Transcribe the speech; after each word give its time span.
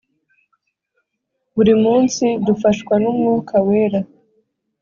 Buri 1.55 1.73
munsi 1.83 2.25
dufashwa 2.45 2.93
n’umwuka 3.03 3.55
wera 3.67 4.01